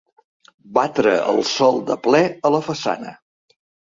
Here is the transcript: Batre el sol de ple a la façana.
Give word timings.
Batre 0.77 1.11
el 1.33 1.41
sol 1.49 1.77
de 1.89 1.97
ple 2.07 2.21
a 2.49 2.53
la 2.57 2.63
façana. 2.69 3.13